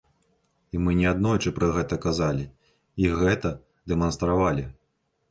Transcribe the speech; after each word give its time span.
І 0.75 0.79
мы 0.83 0.93
неаднойчы 0.99 1.49
пра 1.57 1.67
гэта 1.75 1.99
казалі 2.05 2.45
і 3.03 3.11
гэта 3.19 3.51
дэманстравалі. 3.93 4.65